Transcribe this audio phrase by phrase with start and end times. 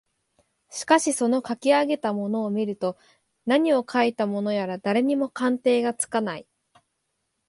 [0.71, 2.97] しかしそのかき上げたものを見ると
[3.45, 6.47] 何をかいたものやら誰にも鑑定がつかない